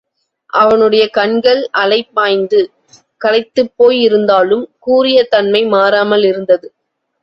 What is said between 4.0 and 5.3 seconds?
இருந்தாலும், கூரிய